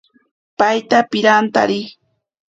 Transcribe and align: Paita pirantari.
Paita 0.59 0.97
pirantari. 1.11 1.81